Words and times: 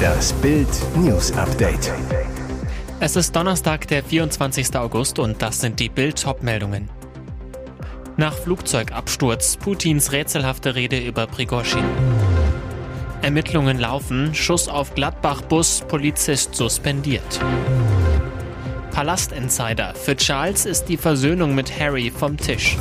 Das 0.00 0.32
Bild 0.34 0.68
News 0.96 1.32
Update. 1.32 1.92
Es 3.00 3.16
ist 3.16 3.34
Donnerstag, 3.34 3.88
der 3.88 4.02
24. 4.02 4.76
August 4.76 5.18
und 5.18 5.40
das 5.42 5.60
sind 5.60 5.80
die 5.80 5.88
Bild 5.88 6.24
meldungen 6.42 6.88
Nach 8.16 8.34
Flugzeugabsturz 8.34 9.56
Putins 9.56 10.12
rätselhafte 10.12 10.74
Rede 10.74 10.98
über 10.98 11.26
Prigozhin. 11.26 11.84
Ermittlungen 13.22 13.78
laufen, 13.78 14.34
Schuss 14.34 14.68
auf 14.68 14.94
Gladbach-Bus, 14.94 15.82
Polizist 15.88 16.54
suspendiert. 16.54 17.40
Palastinsider. 18.90 19.94
Für 19.94 20.16
Charles 20.16 20.66
ist 20.66 20.84
die 20.84 20.96
Versöhnung 20.96 21.54
mit 21.54 21.78
Harry 21.78 22.10
vom 22.10 22.36
Tisch. 22.36 22.76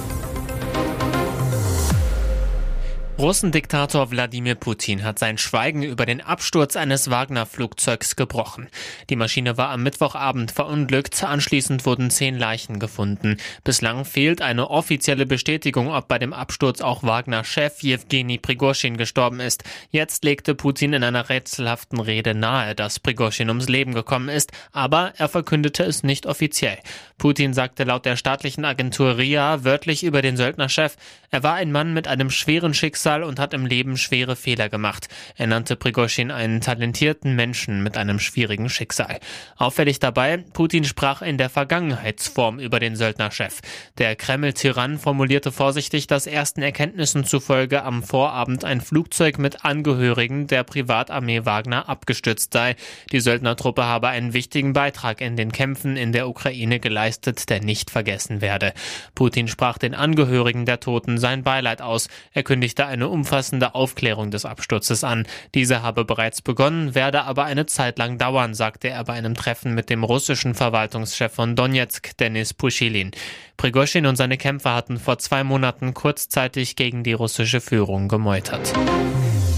Russendiktator 3.20 4.12
Wladimir 4.12 4.56
Putin 4.56 5.04
hat 5.04 5.20
sein 5.20 5.38
Schweigen 5.38 5.84
über 5.84 6.06
den 6.06 6.22
Absturz 6.22 6.78
eines 6.78 7.10
Wagner-Flugzeugs 7.10 8.16
gebrochen. 8.16 8.70
Die 9.10 9.18
Maschine 9.18 9.58
war 9.58 9.72
am 9.72 9.84
Mittwochabend 9.84 10.52
verunglückt, 10.52 11.22
anschließend 11.22 11.86
wurden 11.86 12.12
zehn 12.12 12.38
Leichen 12.38 12.80
gefunden. 12.80 13.36
Bislang 13.66 14.06
fehlt 14.06 14.42
eine 14.42 14.70
offizielle 14.70 15.26
Bestätigung, 15.26 15.92
ob 15.94 16.08
bei 16.08 16.18
dem 16.18 16.32
Absturz 16.32 16.80
auch 16.80 17.04
Wagner-Chef 17.04 17.84
Jewgeni 17.84 18.38
Prigozhin 18.38 18.96
gestorben 18.96 19.42
ist. 19.42 19.66
Jetzt 19.92 20.24
legte 20.24 20.56
Putin 20.56 20.94
in 20.94 21.04
einer 21.04 21.28
rätselhaften 21.28 22.00
Rede 22.00 22.34
nahe, 22.34 22.74
dass 22.74 23.02
Prigozhin 23.02 23.50
ums 23.50 23.68
Leben 23.68 23.94
gekommen 23.94 24.30
ist, 24.30 24.54
aber 24.72 25.12
er 25.18 25.28
verkündete 25.28 25.84
es 25.84 26.04
nicht 26.04 26.26
offiziell. 26.26 26.78
Putin 27.18 27.54
sagte 27.54 27.84
laut 27.84 28.06
der 28.06 28.16
staatlichen 28.16 28.64
Agentur 28.64 29.18
RIA 29.18 29.66
wörtlich 29.66 30.06
über 30.06 30.22
den 30.22 30.38
Söldnerchef, 30.38 30.96
er 31.32 31.44
war 31.44 31.56
ein 31.56 31.74
Mann 31.74 31.94
mit 31.94 32.08
einem 32.08 32.30
schweren 32.30 32.74
Schicksal 32.74 33.09
Schicksal 33.10 33.24
und 33.24 33.40
hat 33.40 33.56
im 33.56 33.66
Leben 33.66 33.98
schwere 33.98 34.36
Fehler 34.36 34.70
gemacht. 34.70 35.08
Er 35.36 35.48
nannte 35.48 35.76
Prigozhin 35.76 36.30
einen 36.30 36.62
talentierten 36.62 37.36
Menschen 37.36 37.82
mit 37.82 37.98
einem 37.98 38.20
schwierigen 38.20 38.70
Schicksal. 38.70 39.20
Auffällig 39.58 40.00
dabei, 40.00 40.44
Putin 40.54 40.84
sprach 40.84 41.24
in 41.24 41.40
der 41.40 41.50
Vergangenheitsform 41.50 42.60
über 42.60 42.80
den 42.80 42.96
Söldnerchef. 42.96 43.62
Der 43.98 44.16
Kreml-Tyrann 44.16 45.00
formulierte 45.00 45.52
vorsichtig, 45.52 46.06
dass 46.06 46.28
ersten 46.28 46.62
Erkenntnissen 46.62 47.24
zufolge 47.24 47.82
am 47.84 48.04
Vorabend 48.04 48.64
ein 48.64 48.80
Flugzeug 48.80 49.40
mit 49.40 49.66
Angehörigen 49.66 50.46
der 50.46 50.64
Privatarmee 50.64 51.46
Wagner 51.46 51.90
abgestürzt 51.90 52.54
sei. 52.54 52.76
Die 53.12 53.22
Söldnertruppe 53.22 53.86
habe 53.86 54.10
einen 54.10 54.34
wichtigen 54.34 54.74
Beitrag 54.74 55.22
in 55.22 55.36
den 55.36 55.52
Kämpfen 55.52 55.98
in 55.98 56.12
der 56.12 56.30
Ukraine 56.30 56.80
geleistet, 56.80 57.50
der 57.50 57.64
nicht 57.64 57.90
vergessen 57.90 58.42
werde. 58.42 58.74
Putin 59.16 59.48
sprach 59.48 59.80
den 59.80 59.96
Angehörigen 59.96 60.66
der 60.68 60.80
Toten 60.80 61.18
sein 61.18 61.42
Beileid 61.42 61.82
aus. 61.82 62.08
Er 62.34 62.44
kündigte 62.44 62.86
eine 63.00 63.08
umfassende 63.08 63.76
Aufklärung 63.76 64.30
des 64.30 64.44
Absturzes 64.44 65.06
an. 65.06 65.26
Diese 65.56 65.82
habe 65.82 66.04
bereits 66.04 66.42
begonnen, 66.42 66.96
werde 66.96 67.24
aber 67.24 67.46
eine 67.46 67.66
Zeit 67.66 67.98
lang 67.98 68.18
dauern, 68.18 68.54
sagte 68.54 68.90
er 68.90 69.06
bei 69.06 69.14
einem 69.14 69.36
Treffen 69.36 69.74
mit 69.74 69.90
dem 69.90 70.04
russischen 70.04 70.54
Verwaltungschef 70.54 71.32
von 71.32 71.56
Donetsk, 71.56 72.18
Denis 72.18 72.54
Pushilin. 72.54 73.12
Prigozhin 73.56 74.06
und 74.06 74.18
seine 74.18 74.38
Kämpfer 74.38 74.76
hatten 74.76 74.98
vor 74.98 75.18
zwei 75.18 75.46
Monaten 75.46 75.94
kurzzeitig 75.94 76.76
gegen 76.76 77.04
die 77.04 77.14
russische 77.14 77.62
Führung 77.62 78.10
gemeutert. 78.10 78.74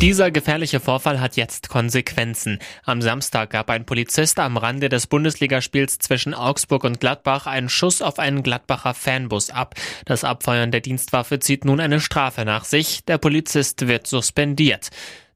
Dieser 0.02 0.32
gefährliche 0.32 0.80
Vorfall 0.80 1.20
hat 1.20 1.36
jetzt 1.36 1.70
Konsequenzen. 1.70 2.58
Am 2.86 3.04
Samstag 3.04 3.52
gab 3.52 3.70
ein 3.70 3.86
Polizist 3.86 4.40
am 4.40 4.58
Rande 4.58 4.90
des 4.90 5.06
Bundesligaspiels 5.06 6.00
zwischen 6.00 6.34
Augsburg 6.34 6.86
und 6.86 7.00
Gladbach 7.00 7.46
einen 7.46 7.70
Schuss 7.70 8.02
auf 8.02 8.18
einen 8.18 8.42
Gladbacher 8.42 8.96
Fanbus 8.96 9.52
ab. 9.52 9.76
Das 10.06 10.24
Abfeuern 10.24 10.72
der 10.72 10.82
Dienstwaffe 10.82 11.38
zieht 11.38 11.66
nun 11.66 11.80
eine 11.80 12.00
Strafe 12.00 12.46
nach 12.46 12.66
sich. 12.66 13.06
Der 13.06 13.20
Polizist 13.20 13.88
wird 13.88 14.08
suspendiert. 14.08 14.90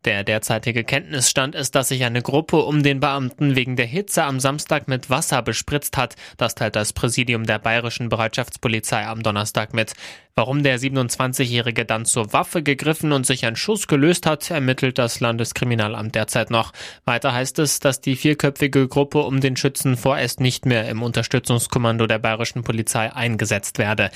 Der 0.05 0.23
derzeitige 0.23 0.83
Kenntnisstand 0.83 1.55
ist, 1.55 1.73
dass 1.73 1.87
sich 1.87 2.03
eine 2.03 2.21
Gruppe 2.21 2.57
um 2.57 2.83
den 2.83 2.99
Beamten 2.99 3.55
wegen 3.55 3.75
der 3.75 3.87
Hitze 3.87 4.23
am 4.23 4.39
Samstag 4.39 4.87
mit 4.87 5.09
Wasser 5.09 5.41
bespritzt 5.41 5.97
hat. 5.97 6.15
Das 6.37 6.53
teilt 6.53 6.75
das 6.75 6.93
Präsidium 6.93 7.45
der 7.45 7.57
bayerischen 7.57 8.09
Bereitschaftspolizei 8.09 9.07
am 9.07 9.23
Donnerstag 9.23 9.73
mit. 9.73 9.93
Warum 10.35 10.61
der 10.61 10.79
27-Jährige 10.79 11.85
dann 11.85 12.05
zur 12.05 12.33
Waffe 12.33 12.61
gegriffen 12.61 13.13
und 13.13 13.25
sich 13.25 13.47
ein 13.47 13.55
Schuss 13.55 13.87
gelöst 13.87 14.27
hat, 14.27 14.51
ermittelt 14.51 14.99
das 14.99 15.21
Landeskriminalamt 15.21 16.13
derzeit 16.13 16.51
noch. 16.51 16.71
Weiter 17.05 17.33
heißt 17.33 17.57
es, 17.57 17.79
dass 17.79 17.99
die 17.99 18.15
vierköpfige 18.15 18.87
Gruppe 18.87 19.23
um 19.23 19.41
den 19.41 19.55
Schützen 19.55 19.97
vorerst 19.97 20.39
nicht 20.39 20.67
mehr 20.67 20.87
im 20.87 21.01
Unterstützungskommando 21.01 22.05
der 22.05 22.19
bayerischen 22.19 22.63
Polizei 22.63 23.11
eingesetzt 23.11 23.79
werde. 23.79 24.11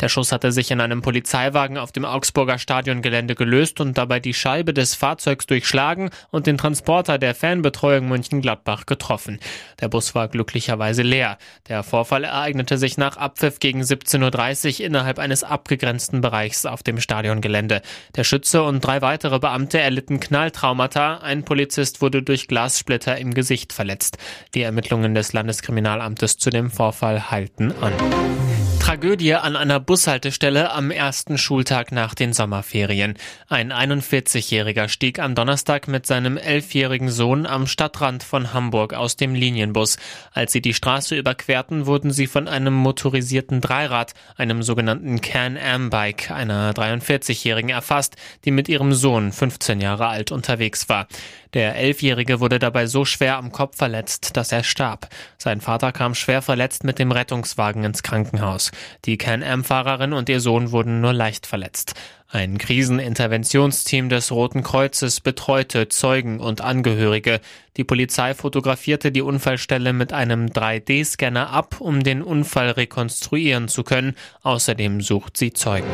Der 0.00 0.08
Schuss 0.08 0.30
hatte 0.30 0.52
sich 0.52 0.70
in 0.70 0.80
einem 0.80 1.02
Polizeiwagen 1.02 1.76
auf 1.76 1.90
dem 1.90 2.04
Augsburger 2.04 2.58
Stadiongelände 2.58 3.34
gelöst 3.34 3.80
und 3.80 3.98
dabei 3.98 4.20
die 4.20 4.32
Scheibe 4.32 4.72
des 4.72 4.94
Fahrzeugs 4.94 5.46
durchschlagen 5.46 6.10
und 6.30 6.46
den 6.46 6.56
Transporter 6.56 7.18
der 7.18 7.34
Fanbetreuung 7.34 8.06
Mönchengladbach 8.06 8.86
getroffen. 8.86 9.40
Der 9.80 9.88
Bus 9.88 10.14
war 10.14 10.28
glücklicherweise 10.28 11.02
leer. 11.02 11.36
Der 11.66 11.82
Vorfall 11.82 12.22
ereignete 12.22 12.78
sich 12.78 12.96
nach 12.96 13.16
Abpfiff 13.16 13.58
gegen 13.58 13.82
17.30 13.82 14.78
Uhr 14.78 14.86
innerhalb 14.86 15.18
eines 15.18 15.42
abgegrenzten 15.42 16.20
Bereichs 16.20 16.64
auf 16.64 16.84
dem 16.84 17.00
Stadiongelände. 17.00 17.82
Der 18.14 18.22
Schütze 18.22 18.62
und 18.62 18.80
drei 18.80 19.02
weitere 19.02 19.40
Beamte 19.40 19.80
erlitten 19.80 20.20
Knalltraumata. 20.20 21.18
Ein 21.18 21.44
Polizist 21.44 22.00
wurde 22.02 22.22
durch 22.22 22.46
Glassplitter 22.46 23.18
im 23.18 23.34
Gesicht 23.34 23.72
verletzt. 23.72 24.16
Die 24.54 24.62
Ermittlungen 24.62 25.16
des 25.16 25.32
Landeskriminalamtes 25.32 26.36
zu 26.36 26.50
dem 26.50 26.70
Vorfall 26.70 27.32
halten 27.32 27.72
an. 27.80 28.57
Tragödie 28.88 29.34
an 29.34 29.54
einer 29.54 29.80
Bushaltestelle 29.80 30.72
am 30.72 30.90
ersten 30.90 31.36
Schultag 31.36 31.92
nach 31.92 32.14
den 32.14 32.32
Sommerferien. 32.32 33.18
Ein 33.46 33.70
41-Jähriger 33.70 34.88
stieg 34.88 35.18
am 35.18 35.34
Donnerstag 35.34 35.88
mit 35.88 36.06
seinem 36.06 36.38
elfjährigen 36.38 37.10
Sohn 37.10 37.44
am 37.44 37.66
Stadtrand 37.66 38.22
von 38.22 38.54
Hamburg 38.54 38.94
aus 38.94 39.16
dem 39.16 39.34
Linienbus. 39.34 39.98
Als 40.32 40.52
sie 40.52 40.62
die 40.62 40.72
Straße 40.72 41.14
überquerten, 41.18 41.84
wurden 41.84 42.12
sie 42.12 42.26
von 42.26 42.48
einem 42.48 42.72
motorisierten 42.72 43.60
Dreirad, 43.60 44.14
einem 44.38 44.62
sogenannten 44.62 45.20
Can-Am-Bike, 45.20 46.30
einer 46.30 46.72
43-Jährigen 46.72 47.68
erfasst, 47.68 48.16
die 48.46 48.50
mit 48.50 48.70
ihrem 48.70 48.94
Sohn, 48.94 49.32
15 49.32 49.82
Jahre 49.82 50.06
alt, 50.06 50.32
unterwegs 50.32 50.88
war. 50.88 51.08
Der 51.54 51.76
Elfjährige 51.76 52.40
wurde 52.40 52.58
dabei 52.58 52.86
so 52.86 53.04
schwer 53.04 53.36
am 53.36 53.52
Kopf 53.52 53.76
verletzt, 53.76 54.36
dass 54.36 54.52
er 54.52 54.64
starb. 54.64 55.08
Sein 55.38 55.60
Vater 55.60 55.92
kam 55.92 56.14
schwer 56.14 56.42
verletzt 56.42 56.84
mit 56.84 56.98
dem 56.98 57.10
Rettungswagen 57.10 57.84
ins 57.84 58.02
Krankenhaus. 58.02 58.70
Die 59.04 59.18
Can-Am-Fahrerin 59.18 60.12
und 60.12 60.28
ihr 60.28 60.40
Sohn 60.40 60.72
wurden 60.72 61.00
nur 61.00 61.12
leicht 61.12 61.46
verletzt. 61.46 61.94
Ein 62.30 62.58
Kriseninterventionsteam 62.58 64.10
des 64.10 64.30
Roten 64.30 64.62
Kreuzes 64.62 65.20
betreute 65.20 65.88
Zeugen 65.88 66.40
und 66.40 66.60
Angehörige. 66.60 67.40
Die 67.78 67.84
Polizei 67.84 68.34
fotografierte 68.34 69.10
die 69.10 69.22
Unfallstelle 69.22 69.94
mit 69.94 70.12
einem 70.12 70.46
3D-Scanner 70.46 71.48
ab, 71.50 71.76
um 71.80 72.02
den 72.02 72.22
Unfall 72.22 72.70
rekonstruieren 72.72 73.68
zu 73.68 73.82
können. 73.82 74.14
Außerdem 74.42 75.00
sucht 75.00 75.38
sie 75.38 75.54
Zeugen. 75.54 75.88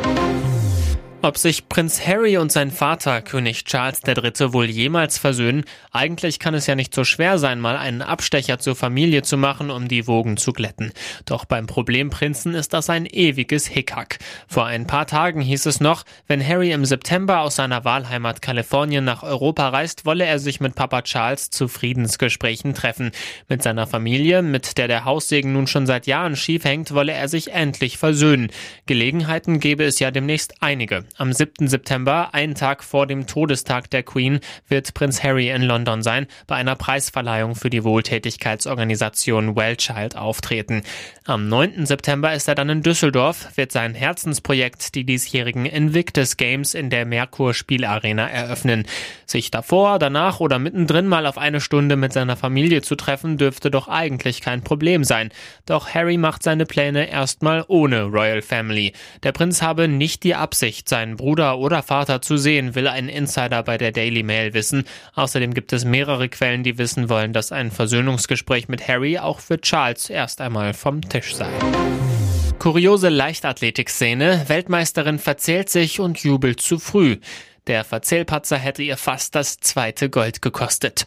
Ob 1.24 1.38
sich 1.38 1.70
Prinz 1.70 2.06
Harry 2.06 2.36
und 2.36 2.52
sein 2.52 2.70
Vater, 2.70 3.22
König 3.22 3.64
Charles 3.64 4.02
III., 4.06 4.52
wohl 4.52 4.66
jemals 4.66 5.16
versöhnen, 5.16 5.64
eigentlich 5.90 6.38
kann 6.38 6.52
es 6.52 6.66
ja 6.66 6.74
nicht 6.74 6.94
so 6.94 7.02
schwer 7.02 7.38
sein, 7.38 7.60
mal 7.60 7.78
einen 7.78 8.02
Abstecher 8.02 8.58
zur 8.58 8.76
Familie 8.76 9.22
zu 9.22 9.38
machen, 9.38 9.70
um 9.70 9.88
die 9.88 10.06
Wogen 10.06 10.36
zu 10.36 10.52
glätten. 10.52 10.92
Doch 11.24 11.46
beim 11.46 11.66
Problemprinzen 11.66 12.52
ist 12.52 12.74
das 12.74 12.90
ein 12.90 13.06
ewiges 13.06 13.66
Hickhack. 13.66 14.18
Vor 14.48 14.66
ein 14.66 14.86
paar 14.86 15.06
Tagen 15.06 15.40
hieß 15.40 15.64
es 15.64 15.80
noch, 15.80 16.04
wenn 16.26 16.46
Harry 16.46 16.72
im 16.72 16.84
September 16.84 17.40
aus 17.40 17.56
seiner 17.56 17.86
Wahlheimat 17.86 18.42
Kalifornien 18.42 19.06
nach 19.06 19.22
Europa 19.22 19.70
reist, 19.70 20.04
wolle 20.04 20.26
er 20.26 20.38
sich 20.38 20.60
mit 20.60 20.74
Papa 20.74 21.00
Charles 21.00 21.48
zu 21.48 21.68
Friedensgesprächen 21.68 22.74
treffen. 22.74 23.12
Mit 23.48 23.62
seiner 23.62 23.86
Familie, 23.86 24.42
mit 24.42 24.76
der 24.76 24.88
der 24.88 25.06
Haussegen 25.06 25.54
nun 25.54 25.68
schon 25.68 25.86
seit 25.86 26.06
Jahren 26.06 26.36
schief 26.36 26.64
hängt, 26.64 26.92
wolle 26.92 27.12
er 27.12 27.28
sich 27.30 27.50
endlich 27.52 27.96
versöhnen. 27.96 28.50
Gelegenheiten 28.84 29.58
gäbe 29.58 29.84
es 29.84 30.00
ja 30.00 30.10
demnächst 30.10 30.60
einige. 30.60 31.06
Am 31.16 31.32
7. 31.32 31.68
September, 31.68 32.34
einen 32.34 32.56
Tag 32.56 32.82
vor 32.82 33.06
dem 33.06 33.28
Todestag 33.28 33.88
der 33.90 34.02
Queen, 34.02 34.40
wird 34.66 34.94
Prinz 34.94 35.22
Harry 35.22 35.48
in 35.48 35.62
London 35.62 36.02
sein, 36.02 36.26
bei 36.48 36.56
einer 36.56 36.74
Preisverleihung 36.74 37.54
für 37.54 37.70
die 37.70 37.84
Wohltätigkeitsorganisation 37.84 39.54
Wellchild 39.54 40.16
auftreten. 40.16 40.82
Am 41.24 41.48
9. 41.48 41.86
September 41.86 42.34
ist 42.34 42.48
er 42.48 42.56
dann 42.56 42.68
in 42.68 42.82
Düsseldorf, 42.82 43.56
wird 43.56 43.70
sein 43.70 43.94
Herzensprojekt, 43.94 44.96
die 44.96 45.04
diesjährigen 45.04 45.66
Invictus 45.66 46.36
Games 46.36 46.74
in 46.74 46.90
der 46.90 47.06
Merkur 47.06 47.54
Spielarena 47.54 48.28
eröffnen. 48.28 48.84
Sich 49.24 49.52
davor, 49.52 50.00
danach 50.00 50.40
oder 50.40 50.58
mittendrin 50.58 51.06
mal 51.06 51.26
auf 51.26 51.38
eine 51.38 51.60
Stunde 51.60 51.94
mit 51.94 52.12
seiner 52.12 52.36
Familie 52.36 52.82
zu 52.82 52.96
treffen, 52.96 53.38
dürfte 53.38 53.70
doch 53.70 53.86
eigentlich 53.86 54.40
kein 54.40 54.64
Problem 54.64 55.04
sein. 55.04 55.30
Doch 55.64 55.94
Harry 55.94 56.16
macht 56.16 56.42
seine 56.42 56.66
Pläne 56.66 57.08
erstmal 57.08 57.64
ohne 57.68 58.02
Royal 58.02 58.42
Family. 58.42 58.92
Der 59.22 59.30
Prinz 59.30 59.62
habe 59.62 59.86
nicht 59.86 60.24
die 60.24 60.34
Absicht, 60.34 60.88
sein 60.88 61.03
seinen 61.04 61.16
Bruder 61.16 61.58
oder 61.58 61.82
Vater 61.82 62.22
zu 62.22 62.38
sehen, 62.38 62.74
will 62.74 62.88
ein 62.88 63.10
Insider 63.10 63.62
bei 63.62 63.76
der 63.76 63.92
Daily 63.92 64.22
Mail 64.22 64.54
wissen. 64.54 64.84
Außerdem 65.14 65.52
gibt 65.52 65.74
es 65.74 65.84
mehrere 65.84 66.30
Quellen, 66.30 66.62
die 66.62 66.78
wissen 66.78 67.10
wollen, 67.10 67.34
dass 67.34 67.52
ein 67.52 67.70
Versöhnungsgespräch 67.70 68.68
mit 68.68 68.88
Harry 68.88 69.18
auch 69.18 69.40
für 69.40 69.60
Charles 69.60 70.08
erst 70.08 70.40
einmal 70.40 70.72
vom 70.72 71.02
Tisch 71.02 71.34
sei. 71.34 71.50
Kuriose 72.58 73.10
Leichtathletikszene, 73.10 74.44
Weltmeisterin 74.48 75.18
verzählt 75.18 75.68
sich 75.68 76.00
und 76.00 76.20
jubelt 76.20 76.62
zu 76.62 76.78
früh. 76.78 77.18
Der 77.66 77.84
Verzählpatzer 77.84 78.56
hätte 78.56 78.82
ihr 78.82 78.96
fast 78.96 79.34
das 79.34 79.58
zweite 79.58 80.08
Gold 80.08 80.40
gekostet. 80.40 81.04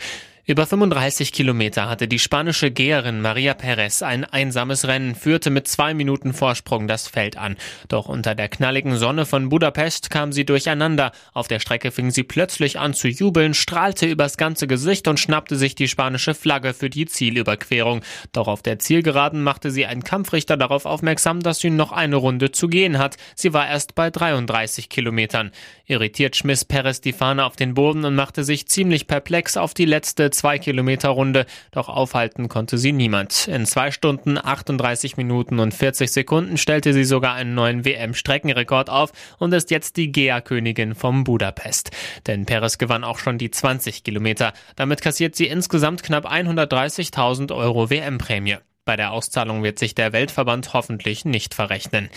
Über 0.49 0.65
35 0.65 1.33
Kilometer 1.33 1.89
hatte 1.89 2.07
die 2.07 2.19
spanische 2.19 2.71
Geherin 2.71 3.19
Maria 3.19 3.53
Perez 3.53 4.01
ein 4.01 4.23
einsames 4.23 4.87
Rennen, 4.87 5.13
führte 5.13 5.49
mit 5.49 5.67
zwei 5.67 5.93
Minuten 5.93 6.31
Vorsprung 6.31 6.87
das 6.87 7.05
Feld 7.05 7.35
an. 7.35 7.57
Doch 7.89 8.07
unter 8.07 8.33
der 8.33 8.47
knalligen 8.47 8.95
Sonne 8.95 9.25
von 9.25 9.49
Budapest 9.49 10.09
kam 10.09 10.31
sie 10.31 10.45
durcheinander. 10.45 11.11
Auf 11.33 11.49
der 11.49 11.59
Strecke 11.59 11.91
fing 11.91 12.11
sie 12.11 12.23
plötzlich 12.23 12.79
an 12.79 12.93
zu 12.93 13.09
jubeln, 13.09 13.53
strahlte 13.53 14.05
übers 14.05 14.37
ganze 14.37 14.67
Gesicht 14.67 15.09
und 15.09 15.19
schnappte 15.19 15.57
sich 15.57 15.75
die 15.75 15.89
spanische 15.89 16.33
Flagge 16.33 16.73
für 16.73 16.89
die 16.89 17.07
Zielüberquerung. 17.07 17.99
Doch 18.31 18.47
auf 18.47 18.61
der 18.61 18.79
Zielgeraden 18.79 19.43
machte 19.43 19.69
sie 19.69 19.85
einen 19.85 20.05
Kampfrichter 20.05 20.55
darauf 20.55 20.85
aufmerksam, 20.85 21.41
dass 21.41 21.59
sie 21.59 21.71
noch 21.71 21.91
eine 21.91 22.15
Runde 22.15 22.53
zu 22.53 22.69
gehen 22.69 22.99
hat. 22.99 23.17
Sie 23.35 23.51
war 23.51 23.67
erst 23.67 23.95
bei 23.95 24.09
33 24.09 24.87
Kilometern. 24.87 25.51
Irritiert 25.87 26.37
schmiss 26.37 26.63
Perez 26.63 27.01
die 27.01 27.11
Fahne 27.11 27.43
auf 27.43 27.57
den 27.57 27.73
Boden 27.73 28.05
und 28.05 28.15
machte 28.15 28.45
sich 28.45 28.69
ziemlich 28.69 29.07
perplex 29.07 29.57
auf 29.57 29.73
die 29.73 29.83
letzte 29.83 30.31
zwei 30.37 30.59
Kilometer 30.59 31.09
Runde, 31.09 31.45
doch 31.71 31.89
aufhalten 31.89 32.47
konnte 32.47 32.77
sie 32.77 32.91
niemand. 32.91 33.47
In 33.47 33.65
zwei 33.65 33.91
Stunden, 33.91 34.37
38 34.37 35.17
Minuten 35.17 35.59
und 35.59 35.73
40 35.73 36.11
Sekunden 36.11 36.57
stellte 36.57 36.93
sie 36.93 37.03
sogar 37.03 37.33
einen 37.33 37.55
neuen 37.55 37.83
WM-Streckenrekord 37.83 38.89
auf 38.89 39.11
und 39.39 39.53
ist 39.53 39.71
jetzt 39.71 39.97
die 39.97 40.11
Gea-Königin 40.11 40.95
vom 40.95 41.23
Budapest. 41.23 41.91
Denn 42.27 42.45
Perez 42.45 42.77
gewann 42.77 43.03
auch 43.03 43.19
schon 43.19 43.37
die 43.37 43.51
20 43.51 44.03
Kilometer. 44.03 44.53
Damit 44.75 45.01
kassiert 45.01 45.35
sie 45.35 45.47
insgesamt 45.47 46.03
knapp 46.03 46.31
130.000 46.31 47.53
Euro 47.53 47.89
WM-Prämie. 47.89 48.57
Bei 48.85 48.95
der 48.95 49.11
Auszahlung 49.11 49.63
wird 49.63 49.79
sich 49.79 49.95
der 49.95 50.13
Weltverband 50.13 50.73
hoffentlich 50.73 51.25
nicht 51.25 51.53
verrechnen. 51.53 52.09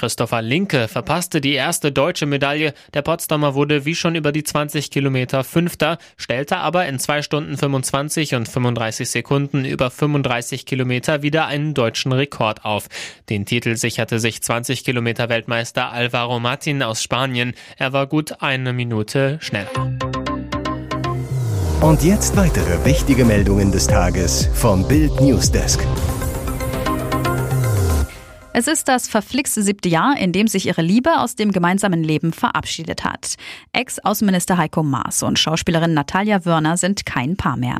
Christopher 0.00 0.40
Linke 0.40 0.88
verpasste 0.88 1.42
die 1.42 1.52
erste 1.52 1.92
deutsche 1.92 2.24
Medaille. 2.24 2.72
Der 2.94 3.02
Potsdamer 3.02 3.54
wurde 3.54 3.84
wie 3.84 3.94
schon 3.94 4.14
über 4.14 4.32
die 4.32 4.42
20 4.42 4.90
Kilometer 4.90 5.44
Fünfter, 5.44 5.98
stellte 6.16 6.56
aber 6.56 6.86
in 6.86 6.98
2 6.98 7.20
Stunden 7.20 7.58
25 7.58 8.34
und 8.34 8.48
35 8.48 9.10
Sekunden 9.10 9.66
über 9.66 9.90
35 9.90 10.64
Kilometer 10.64 11.20
wieder 11.20 11.48
einen 11.48 11.74
deutschen 11.74 12.12
Rekord 12.12 12.64
auf. 12.64 12.86
Den 13.28 13.44
Titel 13.44 13.76
sicherte 13.76 14.20
sich 14.20 14.42
20 14.42 14.84
Kilometer 14.84 15.28
Weltmeister 15.28 15.92
Alvaro 15.92 16.40
Martin 16.40 16.82
aus 16.82 17.02
Spanien. 17.02 17.52
Er 17.76 17.92
war 17.92 18.06
gut 18.06 18.40
eine 18.40 18.72
Minute 18.72 19.36
schneller. 19.42 19.68
Und 21.82 22.02
jetzt 22.02 22.38
weitere 22.38 22.86
wichtige 22.86 23.26
Meldungen 23.26 23.70
des 23.70 23.86
Tages 23.86 24.48
vom 24.54 24.88
Bild 24.88 25.20
Newsdesk. 25.20 25.80
Es 28.52 28.66
ist 28.66 28.88
das 28.88 29.06
verflixte 29.06 29.62
siebte 29.62 29.88
Jahr, 29.88 30.18
in 30.18 30.32
dem 30.32 30.48
sich 30.48 30.66
ihre 30.66 30.82
Liebe 30.82 31.20
aus 31.20 31.36
dem 31.36 31.52
gemeinsamen 31.52 32.02
Leben 32.02 32.32
verabschiedet 32.32 33.04
hat. 33.04 33.36
Ex-Außenminister 33.72 34.58
Heiko 34.58 34.82
Maas 34.82 35.22
und 35.22 35.38
Schauspielerin 35.38 35.94
Natalia 35.94 36.44
Wörner 36.44 36.76
sind 36.76 37.06
kein 37.06 37.36
Paar 37.36 37.56
mehr. 37.56 37.78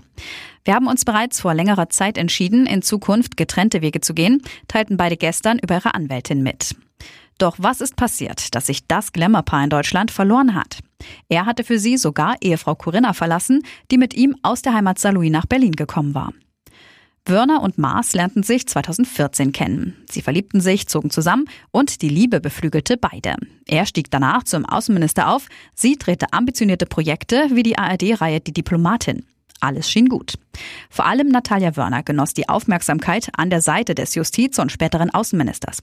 Wir 0.65 0.75
haben 0.75 0.87
uns 0.87 1.05
bereits 1.05 1.41
vor 1.41 1.55
längerer 1.55 1.89
Zeit 1.89 2.17
entschieden, 2.17 2.67
in 2.67 2.83
Zukunft 2.83 3.37
getrennte 3.37 3.83
Wege 3.83 4.01
zu 4.01 4.15
gehen, 4.15 4.43
teilten 4.69 4.97
beide 4.97 5.17
gestern 5.17 5.59
über 5.59 5.75
ihre 5.75 5.95
Anwältin 5.95 6.43
mit. 6.43 6.77
Doch 7.39 7.57
was 7.59 7.81
ist 7.81 7.97
passiert, 7.97 8.55
dass 8.55 8.67
sich 8.67 8.87
das 8.87 9.13
Glamourpaar 9.13 9.65
in 9.65 9.71
Deutschland 9.71 10.13
verloren 10.13 10.55
hat? 10.55 10.79
Er 11.29 11.47
hatte 11.47 11.65
für 11.65 11.81
sie 11.81 11.97
sogar 11.97 12.37
Ehefrau 12.43 12.77
Corinna 12.77 13.13
verlassen, 13.13 13.65
die 13.91 13.99
mit 13.99 14.15
ihm 14.15 14.37
aus 14.43 14.63
der 14.63 14.75
Heimat 14.75 15.01
Saarlouis 15.01 15.33
nach 15.33 15.47
Berlin 15.47 15.73
gekommen 15.73 16.15
war. 16.15 16.33
Wörner 17.27 17.63
und 17.63 17.79
Maas 17.79 18.15
lernten 18.15 18.43
sich 18.43 18.67
2014 18.67 19.53
kennen. 19.53 19.97
Sie 20.11 20.23
verliebten 20.23 20.61
sich, 20.61 20.89
zogen 20.89 21.11
zusammen 21.11 21.47
und 21.71 22.03
die 22.03 22.09
Liebe 22.09 22.41
beflügelte 22.41 22.97
beide. 22.97 23.35
Er 23.67 23.87
stieg 23.87 24.11
danach 24.11 24.43
zum 24.45 24.65
Außenminister 24.65 25.29
auf, 25.29 25.47
sie 25.75 25.97
drehte 25.97 26.33
ambitionierte 26.33 26.87
Projekte 26.87 27.49
wie 27.53 27.63
die 27.63 27.79
ARD-Reihe 27.79 28.41
Die 28.41 28.53
Diplomatin. 28.53 29.25
Alles 29.61 29.91
schien 29.91 30.09
gut. 30.09 30.35
Vor 30.89 31.07
allem 31.07 31.29
Natalia 31.29 31.77
Wörner 31.77 32.03
genoss 32.03 32.35
die 32.35 32.49
Aufmerksamkeit 32.49 33.29
an 33.37 33.51
der 33.51 33.61
Seite 33.61 33.95
des 33.95 34.15
Justiz- 34.15 34.59
und 34.59 34.73
späteren 34.73 35.11
Außenministers. 35.11 35.83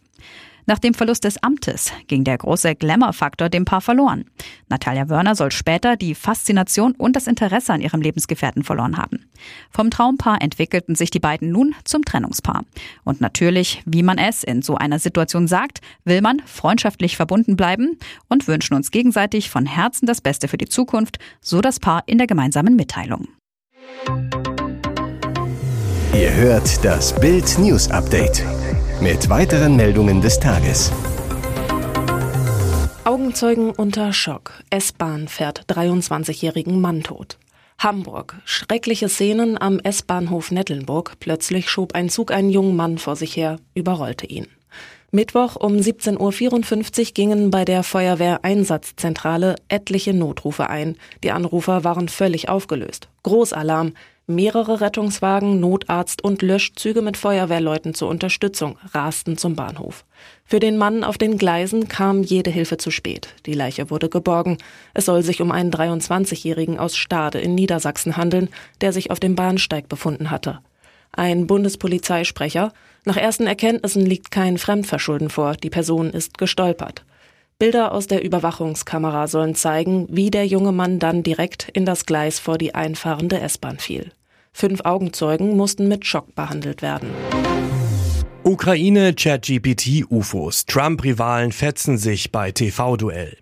Nach 0.70 0.80
dem 0.80 0.94
Verlust 0.94 1.24
des 1.24 1.42
Amtes 1.42 1.94
ging 2.08 2.26
der 2.26 2.38
große 2.38 2.76
Glamour-Faktor 2.76 3.48
dem 3.48 3.64
Paar 3.64 3.80
verloren. 3.80 4.26
Natalia 4.68 5.08
Wörner 5.08 5.34
soll 5.34 5.50
später 5.50 5.96
die 5.96 6.14
Faszination 6.14 6.92
und 6.92 7.16
das 7.16 7.28
Interesse 7.28 7.72
an 7.72 7.80
ihrem 7.80 8.02
Lebensgefährten 8.02 8.66
verloren 8.66 8.98
haben. 8.98 9.30
Vom 9.70 9.90
Traumpaar 9.90 10.42
entwickelten 10.42 10.96
sich 10.96 11.10
die 11.10 11.22
beiden 11.22 11.54
nun 11.54 11.74
zum 11.86 12.04
Trennungspaar. 12.04 12.66
Und 13.06 13.22
natürlich, 13.22 13.82
wie 13.86 14.04
man 14.04 14.18
es 14.18 14.44
in 14.44 14.62
so 14.62 14.76
einer 14.76 15.00
Situation 15.00 15.48
sagt, 15.48 15.80
will 16.04 16.20
man 16.20 16.42
freundschaftlich 16.46 17.16
verbunden 17.16 17.56
bleiben 17.56 17.98
und 18.28 18.50
wünschen 18.50 18.74
uns 18.74 18.92
gegenseitig 18.92 19.50
von 19.50 19.66
Herzen 19.66 20.06
das 20.06 20.20
Beste 20.20 20.50
für 20.50 20.58
die 20.58 20.68
Zukunft, 20.68 21.18
so 21.40 21.62
das 21.62 21.80
Paar 21.80 22.04
in 22.08 22.18
der 22.18 22.28
gemeinsamen 22.28 22.76
Mitteilung. 22.76 23.30
Ihr 26.14 26.34
hört 26.34 26.84
das 26.84 27.14
Bild 27.20 27.60
News 27.60 27.90
Update 27.92 28.44
mit 29.02 29.30
weiteren 29.30 29.76
Meldungen 29.76 30.20
des 30.20 30.40
Tages. 30.40 30.92
Augenzeugen 33.04 33.72
unter 33.72 34.14
Schock. 34.14 34.52
S-Bahn 34.70 35.28
fährt 35.28 35.66
23-jährigen 35.70 36.82
Mann 36.82 37.04
tot. 37.04 37.38
Hamburg. 37.78 38.36
Schreckliche 38.46 39.10
Szenen 39.10 39.62
am 39.62 39.80
S-Bahnhof 39.80 40.52
Nettelnburg. 40.52 41.14
Plötzlich 41.20 41.70
schob 41.70 41.94
ein 41.94 42.10
Zug 42.10 42.32
einen 42.32 42.50
jungen 42.50 42.76
Mann 42.76 42.98
vor 42.98 43.16
sich 43.16 43.38
her, 43.38 43.58
überrollte 43.76 44.26
ihn. 44.26 44.48
Mittwoch 45.12 45.56
um 45.56 45.78
17.54 45.78 47.00
Uhr 47.00 47.14
gingen 47.14 47.50
bei 47.50 47.64
der 47.64 47.84
Feuerwehreinsatzzentrale 47.84 49.56
etliche 49.70 50.14
Notrufe 50.14 50.70
ein. 50.70 50.98
Die 51.24 51.32
Anrufer 51.32 51.86
waren 51.86 52.10
völlig 52.10 52.50
aufgelöst. 52.50 53.08
Großalarm. 53.24 53.94
Mehrere 54.30 54.82
Rettungswagen, 54.82 55.62
Notarzt 55.62 56.22
und 56.22 56.42
Löschzüge 56.42 57.02
mit 57.02 57.16
Feuerwehrleuten 57.16 57.94
zur 57.94 58.10
Unterstützung 58.10 58.78
rasten 58.94 59.38
zum 59.38 59.56
Bahnhof. 59.56 60.04
Für 60.44 60.60
den 60.60 60.78
Mann 60.78 61.06
auf 61.06 61.18
den 61.18 61.38
Gleisen 61.38 61.88
kam 61.88 62.24
jede 62.24 62.50
Hilfe 62.50 62.76
zu 62.76 62.92
spät. 62.92 63.30
Die 63.46 63.54
Leiche 63.54 63.90
wurde 63.90 64.10
geborgen. 64.10 64.58
Es 64.94 65.06
soll 65.06 65.24
sich 65.24 65.42
um 65.42 65.54
einen 65.54 65.72
23-Jährigen 65.72 66.78
aus 66.78 66.98
Stade 66.98 67.40
in 67.40 67.56
Niedersachsen 67.56 68.18
handeln, 68.18 68.50
der 68.82 68.92
sich 68.92 69.12
auf 69.12 69.22
dem 69.22 69.36
Bahnsteig 69.36 69.88
befunden 69.88 70.30
hatte. 70.30 70.60
Ein 71.18 71.48
Bundespolizeisprecher. 71.48 72.72
Nach 73.04 73.18
ersten 73.18 73.48
Erkenntnissen 73.48 74.06
liegt 74.06 74.30
kein 74.30 74.60
Fremdverschulden 74.60 75.32
vor. 75.32 75.56
Die 75.56 75.72
Person 75.72 76.12
ist 76.12 76.38
gestolpert. 76.38 77.06
Bilder 77.58 77.92
aus 77.92 78.06
der 78.06 78.24
Überwachungskamera 78.24 79.28
sollen 79.28 79.56
zeigen, 79.56 80.06
wie 80.12 80.30
der 80.30 80.46
junge 80.46 80.72
Mann 80.72 81.00
dann 81.00 81.24
direkt 81.24 81.70
in 81.74 81.86
das 81.86 82.06
Gleis 82.06 82.38
vor 82.38 82.60
die 82.60 82.76
einfahrende 82.76 83.40
S-Bahn 83.40 83.80
fiel. 83.80 84.12
Fünf 84.54 84.82
Augenzeugen 84.82 85.58
mussten 85.58 85.88
mit 85.88 86.06
Schock 86.06 86.36
behandelt 86.36 86.84
werden. 86.84 87.10
Ukraine, 88.44 89.16
ChatGPT, 89.16 90.06
UFOs. 90.12 90.66
Trump-Rivalen 90.66 91.52
fetzen 91.52 91.98
sich 91.98 92.32
bei 92.32 92.52
TV-Duell. 92.52 93.38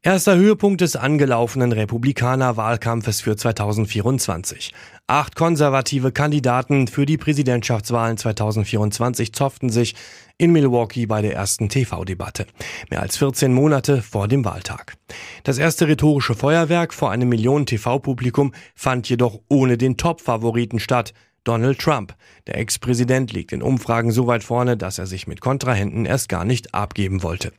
Erster 0.00 0.36
Höhepunkt 0.36 0.80
des 0.80 0.94
angelaufenen 0.94 1.72
Republikaner-Wahlkampfes 1.72 3.20
für 3.20 3.34
2024. 3.34 4.72
Acht 5.08 5.34
konservative 5.34 6.12
Kandidaten 6.12 6.86
für 6.86 7.04
die 7.04 7.16
Präsidentschaftswahlen 7.16 8.16
2024 8.16 9.32
zofften 9.32 9.70
sich 9.70 9.96
in 10.36 10.52
Milwaukee 10.52 11.06
bei 11.06 11.20
der 11.20 11.34
ersten 11.34 11.68
TV-Debatte. 11.68 12.46
Mehr 12.90 13.02
als 13.02 13.16
14 13.16 13.52
Monate 13.52 14.00
vor 14.00 14.28
dem 14.28 14.44
Wahltag. 14.44 14.94
Das 15.42 15.58
erste 15.58 15.88
rhetorische 15.88 16.36
Feuerwerk 16.36 16.94
vor 16.94 17.10
einem 17.10 17.28
Millionen 17.28 17.66
TV-Publikum 17.66 18.52
fand 18.76 19.08
jedoch 19.08 19.40
ohne 19.48 19.78
den 19.78 19.96
Top-Favoriten 19.96 20.78
statt. 20.78 21.12
Donald 21.42 21.80
Trump. 21.80 22.14
Der 22.46 22.58
Ex-Präsident 22.58 23.32
liegt 23.32 23.52
in 23.52 23.62
Umfragen 23.62 24.12
so 24.12 24.28
weit 24.28 24.44
vorne, 24.44 24.76
dass 24.76 24.98
er 24.98 25.06
sich 25.06 25.26
mit 25.26 25.40
Kontrahenten 25.40 26.04
erst 26.04 26.28
gar 26.28 26.44
nicht 26.44 26.72
abgeben 26.72 27.24
wollte. 27.24 27.52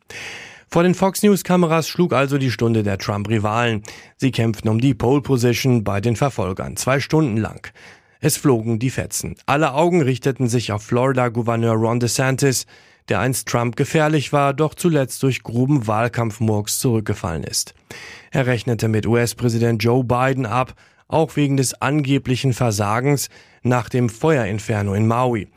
Vor 0.71 0.83
den 0.83 0.93
Fox 0.93 1.23
News 1.23 1.43
Kameras 1.43 1.89
schlug 1.89 2.13
also 2.13 2.37
die 2.37 2.51
Stunde 2.51 2.83
der 2.83 2.99
Trump-Rivalen. 2.99 3.81
Sie 4.17 4.29
kämpften 4.29 4.69
um 4.69 4.79
die 4.79 4.93
Pole 4.93 5.21
Position 5.21 5.83
bei 5.83 5.99
den 5.99 6.15
Verfolgern, 6.15 6.77
zwei 6.77 6.99
Stunden 6.99 7.37
lang. 7.37 7.71
Es 8.19 8.37
flogen 8.37 8.77
die 8.77 8.91
Fetzen. 8.91 9.35
Alle 9.47 9.73
Augen 9.73 10.03
richteten 10.03 10.47
sich 10.47 10.71
auf 10.71 10.83
Florida-Gouverneur 10.83 11.73
Ron 11.73 11.99
DeSantis, 11.99 12.67
der 13.07 13.19
einst 13.19 13.47
Trump 13.47 13.77
gefährlich 13.77 14.31
war, 14.31 14.53
doch 14.53 14.75
zuletzt 14.75 15.23
durch 15.23 15.41
groben 15.41 15.87
Wahlkampfmurks 15.87 16.77
zurückgefallen 16.77 17.45
ist. 17.45 17.73
Er 18.29 18.45
rechnete 18.45 18.89
mit 18.89 19.07
US-Präsident 19.07 19.83
Joe 19.83 20.03
Biden 20.03 20.45
ab, 20.45 20.75
auch 21.07 21.35
wegen 21.35 21.57
des 21.57 21.81
angeblichen 21.81 22.53
Versagens 22.53 23.29
nach 23.63 23.89
dem 23.89 24.07
Feuerinferno 24.07 24.93
in 24.93 25.07
Maui. 25.07 25.47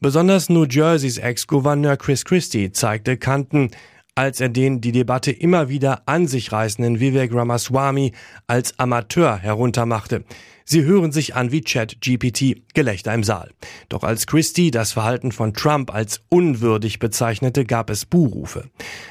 Besonders 0.00 0.50
New 0.50 0.64
Jerseys 0.64 1.16
Ex-Gouverneur 1.16 1.96
Chris 1.96 2.26
Christie 2.26 2.70
zeigte 2.70 3.16
Kanten, 3.16 3.70
als 4.18 4.40
er 4.40 4.48
den 4.48 4.80
die 4.80 4.90
Debatte 4.90 5.30
immer 5.30 5.68
wieder 5.68 6.02
an 6.06 6.26
sich 6.26 6.50
reißenden 6.50 6.98
Vivek 6.98 7.32
Ramaswamy 7.32 8.10
als 8.48 8.76
Amateur 8.76 9.38
heruntermachte. 9.38 10.24
Sie 10.64 10.82
hören 10.82 11.12
sich 11.12 11.36
an 11.36 11.52
wie 11.52 11.60
Chat-GPT, 11.60 12.74
Gelächter 12.74 13.14
im 13.14 13.22
Saal. 13.22 13.52
Doch 13.88 14.02
als 14.02 14.26
Christie 14.26 14.72
das 14.72 14.90
Verhalten 14.90 15.30
von 15.30 15.54
Trump 15.54 15.94
als 15.94 16.20
unwürdig 16.30 16.98
bezeichnete, 16.98 17.64
gab 17.64 17.90
es 17.90 18.06
Buhrufe. 18.06 18.64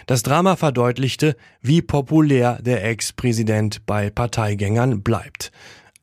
Das 0.07 0.23
Drama 0.23 0.57
verdeutlichte, 0.57 1.37
wie 1.61 1.81
populär 1.81 2.59
der 2.61 2.83
Ex-Präsident 2.83 3.85
bei 3.85 4.09
Parteigängern 4.09 5.03
bleibt. 5.03 5.53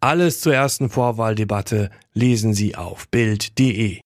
Alles 0.00 0.40
zur 0.40 0.54
ersten 0.54 0.88
Vorwahldebatte 0.88 1.90
lesen 2.14 2.54
Sie 2.54 2.74
auf 2.74 3.06
Bild.de. 3.08 4.03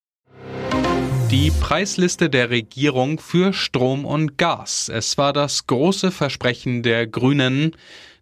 Die 1.31 1.51
Preisliste 1.51 2.31
der 2.31 2.49
Regierung 2.49 3.21
für 3.21 3.53
Strom 3.53 4.07
und 4.07 4.39
Gas. 4.39 4.89
Es 4.89 5.19
war 5.19 5.35
das 5.35 5.67
große 5.67 6.11
Versprechen 6.11 6.83
der 6.83 7.07
Grünen. 7.07 7.77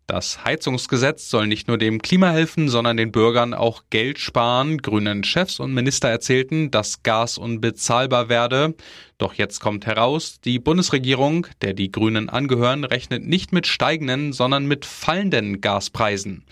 Das 0.09 0.45
Heizungsgesetz 0.45 1.29
soll 1.31 1.49
nicht 1.49 1.67
nur 1.67 1.79
dem 1.79 2.01
Klima 2.01 2.31
helfen, 2.31 2.69
sondern 2.69 2.97
den 2.97 3.11
Bürgern 3.11 3.53
auch 3.53 3.83
Geld 3.91 4.21
sparen. 4.21 4.79
Grünen 4.79 5.25
Chefs 5.25 5.59
und 5.59 5.75
Minister 5.75 6.09
erzählten, 6.09 6.71
dass 6.71 7.03
Gas 7.03 7.39
unbezahlbar 7.39 8.29
werde. 8.29 8.77
Doch 9.19 9.35
jetzt 9.35 9.59
kommt 9.59 9.85
heraus, 9.85 10.41
die 10.41 10.61
Bundesregierung, 10.61 11.49
der 11.61 11.75
die 11.75 11.91
Grünen 11.91 12.29
angehören, 12.29 12.85
rechnet 12.85 13.27
nicht 13.27 13.53
mit 13.53 13.67
steigenden, 13.67 14.33
sondern 14.33 14.67
mit 14.67 14.85
fallenden 14.85 15.61
Gaspreisen. 15.61 16.45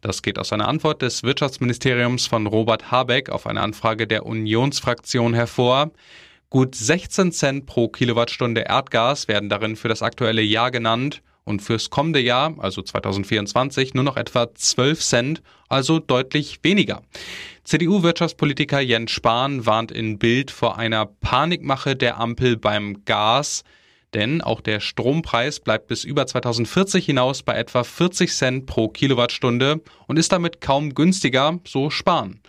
Das 0.00 0.22
geht 0.22 0.38
aus 0.38 0.50
einer 0.50 0.68
Antwort 0.68 1.02
des 1.02 1.22
Wirtschaftsministeriums 1.22 2.26
von 2.26 2.46
Robert 2.46 2.90
Habeck 2.90 3.28
auf 3.28 3.46
eine 3.46 3.60
Anfrage 3.60 4.06
der 4.06 4.24
Unionsfraktion 4.24 5.34
hervor. 5.34 5.90
Gut 6.48 6.74
16 6.74 7.30
Cent 7.32 7.66
pro 7.66 7.88
Kilowattstunde 7.88 8.62
Erdgas 8.62 9.28
werden 9.28 9.50
darin 9.50 9.76
für 9.76 9.88
das 9.88 10.00
aktuelle 10.00 10.42
Jahr 10.42 10.70
genannt 10.70 11.20
und 11.44 11.62
fürs 11.62 11.90
kommende 11.90 12.20
Jahr, 12.20 12.54
also 12.58 12.82
2024, 12.82 13.94
nur 13.94 14.04
noch 14.04 14.16
etwa 14.16 14.54
12 14.54 15.00
Cent, 15.00 15.42
also 15.68 15.98
deutlich 15.98 16.60
weniger. 16.62 17.02
CDU-Wirtschaftspolitiker 17.64 18.80
Jens 18.80 19.10
Spahn 19.10 19.66
warnt 19.66 19.92
in 19.92 20.18
Bild 20.18 20.50
vor 20.50 20.78
einer 20.78 21.06
Panikmache 21.06 21.96
der 21.96 22.18
Ampel 22.18 22.56
beim 22.56 23.04
Gas. 23.04 23.62
Denn 24.14 24.42
auch 24.42 24.60
der 24.60 24.80
Strompreis 24.80 25.60
bleibt 25.60 25.86
bis 25.86 26.04
über 26.04 26.26
2040 26.26 27.06
hinaus 27.06 27.42
bei 27.42 27.54
etwa 27.54 27.82
40 27.82 28.30
Cent 28.30 28.66
pro 28.66 28.88
Kilowattstunde 28.88 29.80
und 30.06 30.18
ist 30.18 30.32
damit 30.32 30.60
kaum 30.60 30.94
günstiger, 30.94 31.60
so 31.66 31.88
Spahn. 31.88 32.40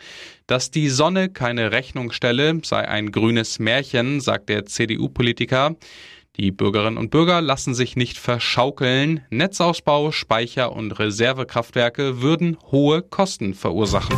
Dass 0.45 0.71
die 0.71 0.89
Sonne 0.89 1.29
keine 1.29 1.71
Rechnung 1.71 2.11
stelle, 2.11 2.59
sei 2.63 2.85
ein 2.85 3.13
grünes 3.13 3.59
Märchen, 3.59 4.19
sagt 4.19 4.49
der 4.49 4.65
CDU-Politiker. 4.65 5.77
Die 6.37 6.51
Bürgerinnen 6.51 6.97
und 6.97 7.11
Bürger 7.11 7.41
lassen 7.41 7.75
sich 7.75 7.95
nicht 7.95 8.17
verschaukeln. 8.17 9.23
Netzausbau, 9.29 10.11
Speicher 10.11 10.71
und 10.71 10.97
Reservekraftwerke 10.97 12.23
würden 12.23 12.57
hohe 12.71 13.03
Kosten 13.03 13.53
verursachen. 13.53 14.17